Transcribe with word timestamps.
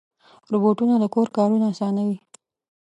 روبوټونه 0.51 0.95
د 0.99 1.05
کور 1.15 1.27
کارونه 1.37 1.65
اسانوي. 1.73 2.17